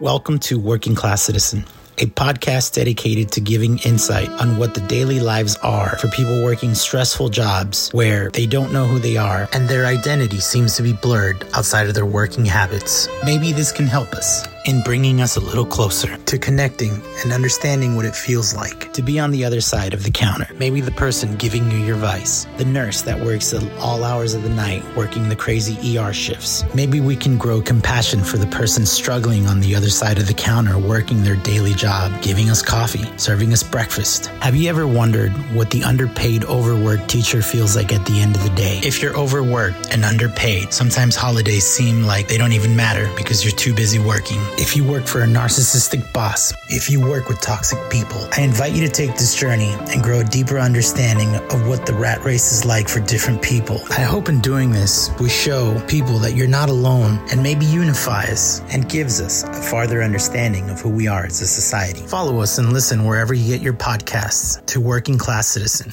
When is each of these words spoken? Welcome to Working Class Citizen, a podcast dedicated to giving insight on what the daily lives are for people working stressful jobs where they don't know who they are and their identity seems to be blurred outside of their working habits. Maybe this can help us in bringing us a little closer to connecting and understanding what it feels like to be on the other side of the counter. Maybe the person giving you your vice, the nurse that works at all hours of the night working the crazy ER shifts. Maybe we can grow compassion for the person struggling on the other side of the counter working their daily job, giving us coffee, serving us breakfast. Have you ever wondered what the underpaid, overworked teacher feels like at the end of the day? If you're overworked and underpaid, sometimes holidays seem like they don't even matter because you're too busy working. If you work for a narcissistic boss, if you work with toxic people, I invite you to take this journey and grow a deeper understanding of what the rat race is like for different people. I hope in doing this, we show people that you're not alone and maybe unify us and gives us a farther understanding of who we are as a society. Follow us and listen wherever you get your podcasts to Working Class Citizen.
Welcome 0.00 0.40
to 0.40 0.58
Working 0.58 0.96
Class 0.96 1.22
Citizen, 1.22 1.64
a 1.98 2.06
podcast 2.06 2.74
dedicated 2.74 3.30
to 3.32 3.40
giving 3.40 3.78
insight 3.78 4.28
on 4.40 4.58
what 4.58 4.74
the 4.74 4.80
daily 4.80 5.20
lives 5.20 5.54
are 5.58 5.96
for 5.98 6.08
people 6.08 6.42
working 6.42 6.74
stressful 6.74 7.28
jobs 7.28 7.90
where 7.92 8.28
they 8.30 8.46
don't 8.46 8.72
know 8.72 8.86
who 8.86 8.98
they 8.98 9.16
are 9.16 9.48
and 9.52 9.68
their 9.68 9.86
identity 9.86 10.40
seems 10.40 10.76
to 10.76 10.82
be 10.82 10.94
blurred 10.94 11.46
outside 11.54 11.86
of 11.86 11.94
their 11.94 12.06
working 12.06 12.44
habits. 12.44 13.08
Maybe 13.24 13.52
this 13.52 13.70
can 13.70 13.86
help 13.86 14.12
us 14.14 14.44
in 14.64 14.80
bringing 14.82 15.20
us 15.20 15.36
a 15.36 15.40
little 15.40 15.66
closer 15.66 16.16
to 16.16 16.38
connecting 16.38 17.02
and 17.22 17.32
understanding 17.32 17.96
what 17.96 18.06
it 18.06 18.14
feels 18.14 18.54
like 18.54 18.92
to 18.94 19.02
be 19.02 19.18
on 19.18 19.30
the 19.30 19.44
other 19.44 19.60
side 19.60 19.92
of 19.92 20.02
the 20.02 20.10
counter. 20.10 20.46
Maybe 20.54 20.80
the 20.80 20.90
person 20.90 21.36
giving 21.36 21.70
you 21.70 21.78
your 21.78 21.96
vice, 21.96 22.46
the 22.56 22.64
nurse 22.64 23.02
that 23.02 23.20
works 23.20 23.52
at 23.52 23.62
all 23.78 24.04
hours 24.04 24.32
of 24.32 24.42
the 24.42 24.48
night 24.48 24.82
working 24.96 25.28
the 25.28 25.36
crazy 25.36 25.98
ER 25.98 26.12
shifts. 26.12 26.64
Maybe 26.74 27.00
we 27.00 27.14
can 27.14 27.36
grow 27.36 27.60
compassion 27.60 28.20
for 28.20 28.38
the 28.38 28.46
person 28.46 28.86
struggling 28.86 29.46
on 29.46 29.60
the 29.60 29.74
other 29.74 29.90
side 29.90 30.18
of 30.18 30.26
the 30.26 30.34
counter 30.34 30.78
working 30.78 31.22
their 31.22 31.36
daily 31.36 31.74
job, 31.74 32.22
giving 32.22 32.48
us 32.48 32.62
coffee, 32.62 33.04
serving 33.18 33.52
us 33.52 33.62
breakfast. 33.62 34.26
Have 34.40 34.56
you 34.56 34.70
ever 34.70 34.86
wondered 34.86 35.32
what 35.54 35.70
the 35.70 35.84
underpaid, 35.84 36.44
overworked 36.44 37.08
teacher 37.08 37.42
feels 37.42 37.76
like 37.76 37.92
at 37.92 38.04
the 38.06 38.20
end 38.20 38.34
of 38.34 38.42
the 38.42 38.54
day? 38.54 38.80
If 38.82 39.02
you're 39.02 39.16
overworked 39.16 39.92
and 39.92 40.04
underpaid, 40.04 40.72
sometimes 40.72 41.16
holidays 41.16 41.64
seem 41.64 42.04
like 42.04 42.28
they 42.28 42.38
don't 42.38 42.52
even 42.52 42.74
matter 42.74 43.10
because 43.16 43.44
you're 43.44 43.54
too 43.54 43.74
busy 43.74 43.98
working. 43.98 44.40
If 44.56 44.76
you 44.76 44.84
work 44.84 45.06
for 45.06 45.22
a 45.22 45.26
narcissistic 45.26 46.12
boss, 46.12 46.54
if 46.68 46.88
you 46.88 47.00
work 47.00 47.28
with 47.28 47.40
toxic 47.40 47.78
people, 47.90 48.28
I 48.32 48.42
invite 48.42 48.72
you 48.72 48.86
to 48.86 48.88
take 48.88 49.10
this 49.12 49.34
journey 49.34 49.74
and 49.90 50.00
grow 50.00 50.20
a 50.20 50.24
deeper 50.24 50.58
understanding 50.58 51.34
of 51.34 51.66
what 51.66 51.86
the 51.86 51.92
rat 51.92 52.24
race 52.24 52.52
is 52.52 52.64
like 52.64 52.88
for 52.88 53.00
different 53.00 53.42
people. 53.42 53.80
I 53.90 54.02
hope 54.02 54.28
in 54.28 54.40
doing 54.40 54.70
this, 54.70 55.10
we 55.18 55.28
show 55.28 55.80
people 55.88 56.18
that 56.20 56.36
you're 56.36 56.46
not 56.46 56.68
alone 56.68 57.18
and 57.32 57.42
maybe 57.42 57.66
unify 57.66 58.24
us 58.24 58.60
and 58.70 58.88
gives 58.88 59.20
us 59.20 59.42
a 59.42 59.52
farther 59.52 60.02
understanding 60.04 60.70
of 60.70 60.80
who 60.80 60.90
we 60.90 61.08
are 61.08 61.26
as 61.26 61.40
a 61.40 61.46
society. 61.48 62.06
Follow 62.06 62.40
us 62.40 62.56
and 62.56 62.72
listen 62.72 63.04
wherever 63.04 63.34
you 63.34 63.48
get 63.48 63.60
your 63.60 63.74
podcasts 63.74 64.64
to 64.66 64.80
Working 64.80 65.18
Class 65.18 65.48
Citizen. 65.48 65.92